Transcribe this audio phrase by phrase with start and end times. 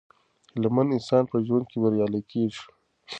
[0.53, 2.63] هیله مند انسان په ژوند کې بریالی کیږي.